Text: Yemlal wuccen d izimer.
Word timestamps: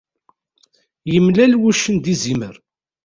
Yemlal 1.11 1.53
wuccen 1.59 1.95
d 2.03 2.05
izimer. 2.13 2.55